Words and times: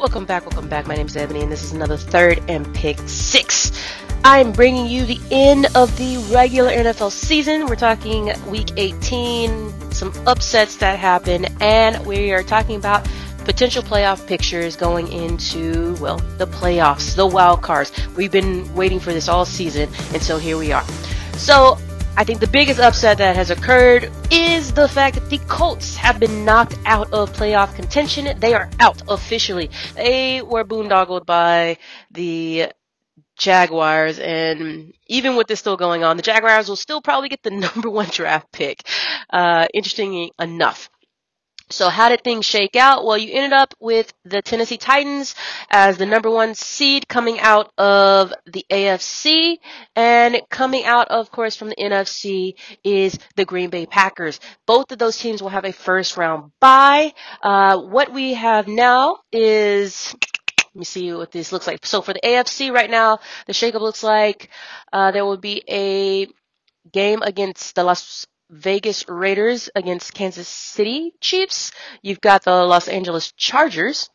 Welcome 0.00 0.24
back, 0.24 0.46
welcome 0.46 0.66
back. 0.66 0.86
My 0.86 0.94
name 0.94 1.08
is 1.08 1.14
Ebony, 1.14 1.42
and 1.42 1.52
this 1.52 1.62
is 1.62 1.72
another 1.72 1.98
third 1.98 2.42
and 2.48 2.74
pick 2.74 2.98
six. 3.00 3.70
I'm 4.24 4.50
bringing 4.50 4.86
you 4.86 5.04
the 5.04 5.20
end 5.30 5.66
of 5.74 5.94
the 5.98 6.16
regular 6.32 6.70
NFL 6.70 7.10
season. 7.12 7.66
We're 7.66 7.76
talking 7.76 8.32
week 8.46 8.70
18, 8.78 9.92
some 9.92 10.14
upsets 10.26 10.78
that 10.78 10.98
happen, 10.98 11.44
and 11.60 12.06
we 12.06 12.32
are 12.32 12.42
talking 12.42 12.76
about 12.76 13.06
potential 13.44 13.82
playoff 13.82 14.26
pictures 14.26 14.74
going 14.74 15.12
into, 15.12 15.94
well, 15.96 16.16
the 16.38 16.46
playoffs, 16.46 17.14
the 17.14 17.26
wild 17.26 17.60
cards. 17.60 17.92
We've 18.16 18.32
been 18.32 18.74
waiting 18.74 19.00
for 19.00 19.12
this 19.12 19.28
all 19.28 19.44
season, 19.44 19.90
and 20.14 20.22
so 20.22 20.38
here 20.38 20.56
we 20.56 20.72
are. 20.72 20.84
So, 21.34 21.76
I 22.20 22.24
think 22.24 22.40
the 22.40 22.48
biggest 22.48 22.78
upset 22.78 23.16
that 23.16 23.34
has 23.34 23.48
occurred 23.48 24.12
is 24.30 24.74
the 24.74 24.86
fact 24.86 25.14
that 25.14 25.30
the 25.30 25.38
Colts 25.48 25.96
have 25.96 26.20
been 26.20 26.44
knocked 26.44 26.76
out 26.84 27.10
of 27.14 27.32
playoff 27.32 27.74
contention. 27.74 28.38
They 28.38 28.52
are 28.52 28.68
out 28.78 29.00
officially. 29.08 29.70
They 29.94 30.42
were 30.42 30.62
boondoggled 30.62 31.24
by 31.24 31.78
the 32.10 32.72
Jaguars, 33.38 34.18
and 34.18 34.92
even 35.06 35.34
with 35.34 35.46
this 35.46 35.60
still 35.60 35.78
going 35.78 36.04
on, 36.04 36.18
the 36.18 36.22
Jaguars 36.22 36.68
will 36.68 36.76
still 36.76 37.00
probably 37.00 37.30
get 37.30 37.42
the 37.42 37.50
number 37.74 37.88
one 37.88 38.08
draft 38.10 38.52
pick. 38.52 38.86
Uh, 39.30 39.66
interesting 39.72 40.28
enough. 40.38 40.90
So 41.70 41.88
how 41.88 42.08
did 42.08 42.24
things 42.24 42.44
shake 42.44 42.74
out? 42.74 43.04
Well, 43.04 43.16
you 43.16 43.32
ended 43.32 43.52
up 43.52 43.74
with 43.78 44.12
the 44.24 44.42
Tennessee 44.42 44.76
Titans 44.76 45.34
as 45.70 45.98
the 45.98 46.06
number 46.06 46.28
one 46.28 46.54
seed 46.54 47.06
coming 47.06 47.38
out 47.38 47.72
of 47.78 48.32
the 48.46 48.66
AFC 48.70 49.58
and 49.94 50.40
coming 50.50 50.84
out, 50.84 51.08
of 51.08 51.30
course, 51.30 51.54
from 51.54 51.68
the 51.68 51.76
NFC 51.76 52.54
is 52.82 53.18
the 53.36 53.44
Green 53.44 53.70
Bay 53.70 53.86
Packers. 53.86 54.40
Both 54.66 54.90
of 54.90 54.98
those 54.98 55.16
teams 55.16 55.42
will 55.42 55.50
have 55.50 55.64
a 55.64 55.72
first 55.72 56.16
round 56.16 56.50
bye. 56.60 57.12
Uh, 57.40 57.78
what 57.78 58.12
we 58.12 58.34
have 58.34 58.66
now 58.66 59.18
is 59.30 60.14
let 60.74 60.78
me 60.78 60.84
see 60.84 61.12
what 61.12 61.32
this 61.32 61.52
looks 61.52 61.66
like. 61.66 61.84
So 61.84 62.00
for 62.02 62.12
the 62.12 62.20
AFC 62.20 62.72
right 62.72 62.90
now, 62.90 63.18
the 63.46 63.52
shakeup 63.52 63.80
looks 63.80 64.02
like 64.02 64.50
uh, 64.92 65.10
there 65.10 65.24
will 65.24 65.36
be 65.36 65.62
a 65.68 66.26
game 66.92 67.22
against 67.22 67.74
the 67.74 67.84
Las 67.84 68.26
Vegas 68.50 69.08
Raiders 69.08 69.70
against 69.74 70.14
Kansas 70.14 70.48
City 70.48 71.12
Chiefs. 71.20 71.72
You've 72.02 72.20
got 72.20 72.44
the 72.44 72.64
Los 72.64 72.88
Angeles 72.88 73.32
Chargers 73.32 74.10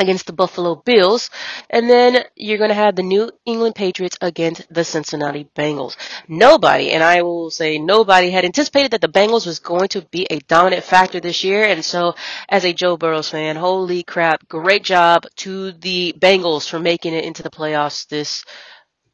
against 0.00 0.26
the 0.26 0.32
Buffalo 0.32 0.74
Bills. 0.76 1.30
And 1.68 1.88
then 1.88 2.24
you're 2.34 2.58
going 2.58 2.70
to 2.70 2.74
have 2.74 2.96
the 2.96 3.02
New 3.02 3.30
England 3.44 3.74
Patriots 3.74 4.16
against 4.20 4.72
the 4.72 4.82
Cincinnati 4.82 5.48
Bengals. 5.56 5.96
Nobody, 6.26 6.90
and 6.90 7.02
I 7.04 7.22
will 7.22 7.50
say 7.50 7.78
nobody, 7.78 8.30
had 8.30 8.44
anticipated 8.44 8.92
that 8.92 9.02
the 9.02 9.08
Bengals 9.08 9.46
was 9.46 9.58
going 9.58 9.88
to 9.88 10.02
be 10.02 10.26
a 10.30 10.40
dominant 10.40 10.84
factor 10.84 11.20
this 11.20 11.44
year. 11.44 11.64
And 11.64 11.84
so, 11.84 12.14
as 12.48 12.64
a 12.64 12.72
Joe 12.72 12.96
Burrows 12.96 13.28
fan, 13.28 13.56
holy 13.56 14.02
crap, 14.02 14.48
great 14.48 14.82
job 14.82 15.26
to 15.36 15.72
the 15.72 16.14
Bengals 16.18 16.68
for 16.68 16.80
making 16.80 17.14
it 17.14 17.24
into 17.24 17.42
the 17.42 17.50
playoffs 17.50 18.08
this 18.08 18.44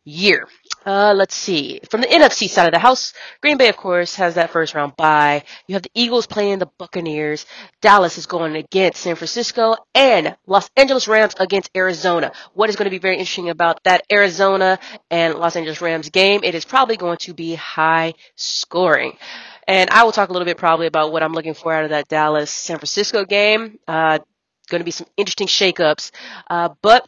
year. 0.07 0.49
Uh, 0.87 1.13
let's 1.15 1.35
see. 1.35 1.81
From 1.91 2.01
the 2.01 2.07
NFC 2.07 2.49
side 2.49 2.69
of 2.69 2.73
the 2.73 2.79
house, 2.79 3.13
Green 3.43 3.57
Bay, 3.57 3.69
of 3.69 3.77
course, 3.77 4.15
has 4.15 4.37
that 4.37 4.51
first 4.51 4.75
round 4.75 4.97
bye. 4.97 5.43
You 5.67 5.75
have 5.75 5.83
the 5.83 5.91
Eagles 5.95 6.27
playing 6.27 6.61
the 6.61 6.71
Buccaneers. 6.79 7.45
Dallas 7.83 8.17
is 8.17 8.27
going 8.27 8.55
against 8.55 9.03
San 9.03 9.17
Francisco 9.17 9.77
and 9.95 10.37
Los 10.47 10.71
Angeles 10.77 11.09
Rams 11.09 11.35
against 11.41 11.71
Arizona. 11.77 12.33
What 12.55 12.71
is 12.71 12.77
going 12.77 12.87
to 12.87 12.91
be 12.91 12.99
very 12.99 13.17
interesting 13.17 13.51
about 13.51 13.83
that 13.85 14.05
Arizona 14.11 14.79
and 15.11 15.35
Los 15.35 15.57
Angeles 15.57 15.81
Rams 15.81 16.09
game? 16.09 16.41
It 16.45 16.55
is 16.55 16.65
probably 16.65 16.97
going 16.97 17.19
to 17.19 17.35
be 17.35 17.57
high 17.57 18.15
scoring. 18.37 19.19
And 19.67 19.91
I 19.91 20.05
will 20.05 20.13
talk 20.13 20.29
a 20.29 20.33
little 20.33 20.47
bit 20.47 20.57
probably 20.57 20.87
about 20.87 21.11
what 21.11 21.25
I'm 21.25 21.33
looking 21.33 21.55
for 21.55 21.73
out 21.73 21.83
of 21.83 21.91
that 21.91 22.07
Dallas 22.07 22.53
San 22.53 22.79
Francisco 22.79 23.25
game. 23.25 23.81
Uh, 23.89 24.21
going 24.69 24.81
to 24.81 24.85
be 24.85 24.91
some 24.91 25.07
interesting 25.17 25.47
shakeups. 25.47 26.11
Uh, 26.49 26.71
but 26.83 27.07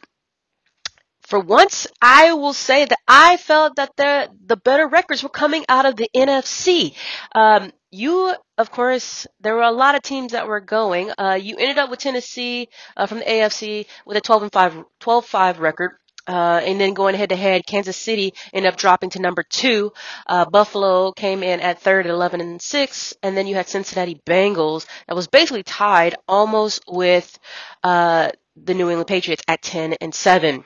for 1.28 1.38
once, 1.38 1.86
I 2.00 2.32
will 2.32 2.54
say 2.54 2.86
that 2.86 2.98
I 3.06 3.36
felt 3.36 3.76
that 3.76 3.94
the 3.98 4.30
the 4.46 4.56
better 4.56 4.88
records 4.88 5.22
were 5.22 5.28
coming 5.28 5.62
out 5.68 5.84
of 5.84 5.94
the 5.94 6.08
NFC. 6.16 6.94
Um, 7.34 7.70
you, 7.90 8.34
of 8.56 8.70
course, 8.70 9.26
there 9.40 9.54
were 9.54 9.62
a 9.62 9.70
lot 9.70 9.94
of 9.94 10.00
teams 10.00 10.32
that 10.32 10.48
were 10.48 10.60
going. 10.60 11.10
Uh, 11.18 11.38
you 11.40 11.56
ended 11.58 11.76
up 11.76 11.90
with 11.90 11.98
Tennessee 11.98 12.68
uh, 12.96 13.04
from 13.04 13.18
the 13.18 13.26
AFC 13.26 13.86
with 14.06 14.16
a 14.16 14.22
12 14.22 14.44
and 14.44 14.52
5, 14.52 14.84
12-5 15.00 15.58
record. 15.58 15.92
Uh, 16.26 16.60
and 16.62 16.78
then 16.80 16.92
going 16.92 17.14
head 17.14 17.30
to 17.30 17.36
head, 17.36 17.66
Kansas 17.66 17.96
City 17.96 18.34
ended 18.52 18.72
up 18.72 18.78
dropping 18.78 19.10
to 19.10 19.18
number 19.18 19.42
two. 19.42 19.92
Uh, 20.26 20.44
Buffalo 20.44 21.12
came 21.12 21.42
in 21.42 21.60
at 21.60 21.80
third 21.80 22.06
at 22.06 22.10
11 22.10 22.42
and 22.42 22.60
six, 22.60 23.14
and 23.22 23.34
then 23.34 23.46
you 23.46 23.54
had 23.54 23.66
Cincinnati 23.68 24.20
Bengals 24.26 24.86
that 25.06 25.16
was 25.16 25.26
basically 25.26 25.62
tied 25.62 26.16
almost 26.26 26.84
with 26.86 27.38
uh, 27.82 28.30
the 28.56 28.74
New 28.74 28.90
England 28.90 29.08
Patriots 29.08 29.42
at 29.48 29.62
10 29.62 29.94
and 30.02 30.14
seven. 30.14 30.64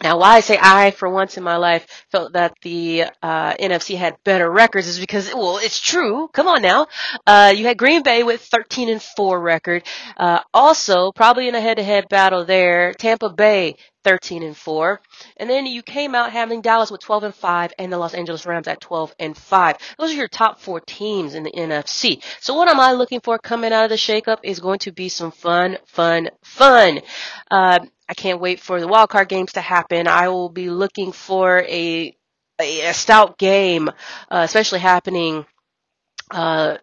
Now, 0.00 0.18
why 0.18 0.36
I 0.36 0.40
say 0.40 0.58
I, 0.60 0.90
for 0.90 1.08
once 1.08 1.36
in 1.36 1.44
my 1.44 1.56
life, 1.56 1.86
felt 2.10 2.32
that 2.32 2.54
the 2.62 3.04
uh, 3.22 3.54
NFC 3.54 3.96
had 3.96 4.16
better 4.24 4.50
records 4.50 4.88
is 4.88 4.98
because, 4.98 5.32
well, 5.34 5.58
it's 5.58 5.78
true. 5.78 6.28
Come 6.32 6.48
on 6.48 6.62
now. 6.62 6.86
Uh, 7.26 7.52
you 7.54 7.66
had 7.66 7.76
Green 7.76 8.02
Bay 8.02 8.22
with 8.22 8.40
13 8.40 8.88
and 8.88 9.02
4 9.02 9.40
record. 9.40 9.82
Uh, 10.16 10.40
also, 10.54 11.12
probably 11.12 11.46
in 11.46 11.54
a 11.54 11.60
head-to-head 11.60 12.08
battle 12.08 12.44
there, 12.44 12.94
Tampa 12.94 13.28
Bay 13.28 13.76
13 14.04 14.42
and 14.42 14.56
4. 14.56 15.00
And 15.36 15.48
then 15.48 15.66
you 15.66 15.82
came 15.82 16.14
out 16.14 16.32
having 16.32 16.60
Dallas 16.60 16.90
with 16.90 17.00
12 17.00 17.24
and 17.24 17.34
5 17.34 17.72
and 17.78 17.92
the 17.92 17.98
Los 17.98 18.14
Angeles 18.14 18.46
Rams 18.46 18.68
at 18.68 18.80
12 18.80 19.14
and 19.18 19.36
5. 19.36 19.76
Those 19.98 20.12
are 20.12 20.16
your 20.16 20.28
top 20.28 20.60
four 20.60 20.80
teams 20.80 21.34
in 21.34 21.44
the 21.44 21.52
NFC. 21.52 22.22
So 22.40 22.54
what 22.54 22.68
am 22.68 22.80
I 22.80 22.92
looking 22.92 23.20
for 23.20 23.38
coming 23.38 23.72
out 23.72 23.84
of 23.84 23.90
the 23.90 23.96
shakeup 23.96 24.38
is 24.42 24.60
going 24.60 24.80
to 24.80 24.92
be 24.92 25.08
some 25.08 25.30
fun, 25.30 25.78
fun, 25.86 26.30
fun. 26.42 27.00
Uh, 27.50 27.80
I 28.12 28.14
can't 28.14 28.40
wait 28.40 28.60
for 28.60 28.78
the 28.78 28.86
wildcard 28.86 29.28
games 29.28 29.52
to 29.52 29.62
happen. 29.62 30.06
I 30.06 30.28
will 30.28 30.50
be 30.50 30.68
looking 30.68 31.12
for 31.12 31.60
a 31.60 32.14
a, 32.60 32.88
a 32.88 32.92
stout 32.92 33.38
game, 33.38 33.88
uh, 33.88 34.42
especially 34.44 34.80
happening 34.80 35.46
uh, 36.30 36.76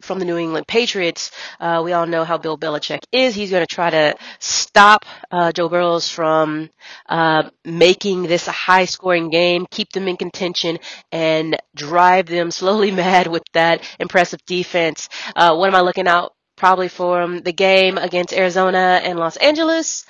from 0.00 0.18
the 0.18 0.24
New 0.24 0.36
England 0.36 0.66
Patriots. 0.66 1.30
Uh, 1.60 1.82
we 1.84 1.92
all 1.92 2.04
know 2.04 2.24
how 2.24 2.36
Bill 2.36 2.58
Belichick 2.58 3.04
is. 3.12 3.36
He's 3.36 3.52
going 3.52 3.64
to 3.64 3.72
try 3.72 3.90
to 3.90 4.16
stop 4.40 5.04
uh, 5.30 5.52
Joe 5.52 5.68
Burrows 5.68 6.08
from 6.08 6.68
uh, 7.08 7.48
making 7.64 8.24
this 8.24 8.48
a 8.48 8.52
high-scoring 8.52 9.30
game, 9.30 9.66
keep 9.70 9.92
them 9.92 10.08
in 10.08 10.16
contention, 10.16 10.80
and 11.12 11.56
drive 11.76 12.26
them 12.26 12.50
slowly 12.50 12.90
mad 13.04 13.28
with 13.28 13.44
that 13.52 13.88
impressive 14.00 14.40
defense. 14.46 15.08
Uh, 15.36 15.54
what 15.54 15.68
am 15.68 15.76
I 15.76 15.82
looking 15.82 16.08
out 16.08 16.32
probably 16.56 16.88
for 16.88 17.40
the 17.40 17.52
game 17.52 17.98
against 17.98 18.34
Arizona 18.34 19.00
and 19.04 19.16
Los 19.16 19.36
Angeles? 19.36 20.04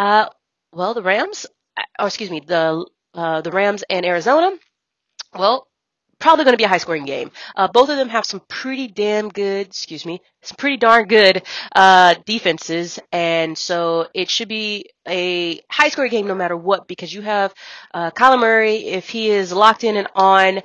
Uh, 0.00 0.30
well, 0.72 0.94
the 0.94 1.02
Rams, 1.02 1.44
or 1.76 1.84
oh, 1.98 2.06
excuse 2.06 2.30
me, 2.30 2.40
the 2.40 2.86
uh, 3.12 3.42
the 3.42 3.50
Rams 3.50 3.84
and 3.90 4.06
Arizona. 4.06 4.56
Well, 5.38 5.66
probably 6.18 6.46
going 6.46 6.54
to 6.54 6.58
be 6.58 6.64
a 6.64 6.68
high 6.68 6.78
scoring 6.78 7.04
game. 7.04 7.30
Uh, 7.54 7.68
both 7.68 7.90
of 7.90 7.98
them 7.98 8.08
have 8.08 8.24
some 8.24 8.40
pretty 8.48 8.88
damn 8.88 9.28
good, 9.28 9.66
excuse 9.66 10.06
me, 10.06 10.22
some 10.40 10.56
pretty 10.56 10.78
darn 10.78 11.06
good 11.06 11.42
uh, 11.76 12.14
defenses, 12.24 12.98
and 13.12 13.58
so 13.58 14.08
it 14.14 14.30
should 14.30 14.48
be 14.48 14.86
a 15.06 15.60
high 15.70 15.90
scoring 15.90 16.10
game 16.10 16.26
no 16.26 16.34
matter 16.34 16.56
what 16.56 16.88
because 16.88 17.12
you 17.12 17.20
have 17.20 17.52
uh, 17.92 18.10
Kyler 18.10 18.40
Murray 18.40 18.76
if 18.76 19.10
he 19.10 19.28
is 19.28 19.52
locked 19.52 19.84
in 19.84 19.98
and 19.98 20.08
on. 20.14 20.62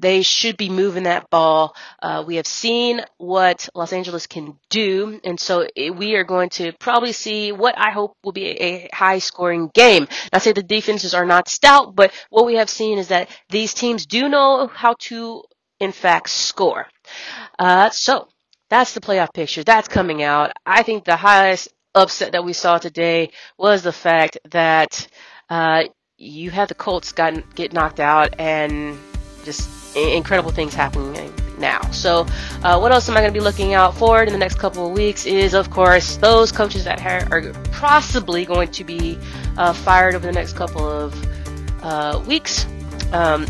They 0.00 0.22
should 0.22 0.56
be 0.56 0.68
moving 0.68 1.02
that 1.04 1.28
ball. 1.28 1.74
Uh, 2.00 2.22
we 2.24 2.36
have 2.36 2.46
seen 2.46 3.02
what 3.16 3.68
Los 3.74 3.92
Angeles 3.92 4.28
can 4.28 4.56
do, 4.70 5.20
and 5.24 5.40
so 5.40 5.66
it, 5.74 5.94
we 5.94 6.14
are 6.14 6.24
going 6.24 6.50
to 6.50 6.72
probably 6.78 7.12
see 7.12 7.50
what 7.50 7.76
I 7.76 7.90
hope 7.90 8.16
will 8.22 8.32
be 8.32 8.46
a, 8.46 8.88
high 8.92 9.18
scoring 9.18 9.70
game. 9.74 10.06
I 10.32 10.38
say 10.38 10.52
the 10.52 10.62
defenses 10.62 11.14
are 11.14 11.26
not 11.26 11.48
stout, 11.48 11.96
but 11.96 12.12
what 12.30 12.46
we 12.46 12.54
have 12.54 12.70
seen 12.70 12.98
is 12.98 13.08
that 13.08 13.28
these 13.48 13.74
teams 13.74 14.06
do 14.06 14.28
know 14.28 14.68
how 14.68 14.94
to, 15.00 15.42
in 15.80 15.90
fact, 15.90 16.30
score. 16.30 16.86
Uh, 17.58 17.90
so 17.90 18.28
that's 18.70 18.94
the 18.94 19.00
playoff 19.00 19.34
picture. 19.34 19.64
That's 19.64 19.88
coming 19.88 20.22
out. 20.22 20.52
I 20.64 20.84
think 20.84 21.04
the 21.04 21.16
highest 21.16 21.68
upset 21.94 22.32
that 22.32 22.44
we 22.44 22.52
saw 22.52 22.78
today 22.78 23.32
was 23.56 23.82
the 23.82 23.92
fact 23.92 24.38
that 24.50 25.08
uh, 25.50 25.84
you 26.16 26.50
had 26.50 26.68
the 26.68 26.74
Colts 26.74 27.12
get 27.12 27.72
knocked 27.72 28.00
out 28.00 28.38
and 28.38 28.96
just 29.44 29.77
incredible 29.94 30.50
things 30.50 30.74
happening 30.74 31.32
now. 31.58 31.80
So, 31.90 32.26
uh, 32.62 32.78
what 32.78 32.92
else 32.92 33.08
am 33.08 33.16
I 33.16 33.20
going 33.20 33.32
to 33.32 33.38
be 33.38 33.42
looking 33.42 33.74
out 33.74 33.94
for 33.94 34.22
in 34.22 34.32
the 34.32 34.38
next 34.38 34.58
couple 34.58 34.86
of 34.86 34.92
weeks? 34.92 35.26
Is 35.26 35.54
of 35.54 35.70
course 35.70 36.16
those 36.16 36.52
coaches 36.52 36.84
that 36.84 37.00
ha- 37.00 37.26
are 37.30 37.52
possibly 37.72 38.44
going 38.44 38.70
to 38.72 38.84
be 38.84 39.18
uh, 39.56 39.72
fired 39.72 40.14
over 40.14 40.26
the 40.26 40.32
next 40.32 40.54
couple 40.54 40.88
of 40.88 41.14
uh, 41.82 42.22
weeks. 42.26 42.66
Um, 43.12 43.46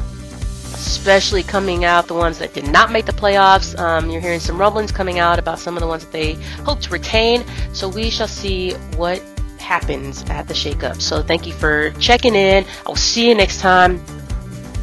especially 0.74 1.42
coming 1.42 1.84
out 1.84 2.06
the 2.06 2.14
ones 2.14 2.38
that 2.38 2.54
did 2.54 2.68
not 2.68 2.92
make 2.92 3.04
the 3.04 3.12
playoffs. 3.12 3.78
Um, 3.78 4.10
you're 4.10 4.20
hearing 4.20 4.40
some 4.40 4.58
rumblings 4.58 4.92
coming 4.92 5.18
out 5.18 5.38
about 5.38 5.58
some 5.58 5.76
of 5.76 5.80
the 5.80 5.88
ones 5.88 6.04
that 6.04 6.12
they 6.12 6.34
hope 6.64 6.80
to 6.80 6.90
retain. 6.90 7.44
So 7.72 7.88
we 7.88 8.10
shall 8.10 8.28
see 8.28 8.72
what 8.96 9.20
happens 9.58 10.24
at 10.30 10.46
the 10.46 10.54
shakeup. 10.54 11.00
So 11.00 11.22
thank 11.22 11.46
you 11.46 11.52
for 11.52 11.90
checking 11.92 12.34
in. 12.34 12.64
I 12.64 12.88
will 12.88 12.96
see 12.96 13.28
you 13.28 13.34
next 13.34 13.60
time. 13.60 14.00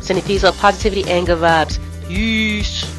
Sending 0.05 0.23
peace, 0.23 0.43
love, 0.43 0.55
positivity, 0.59 1.01
good 1.25 1.39
vibes. 1.39 1.79
Peace. 2.07 2.94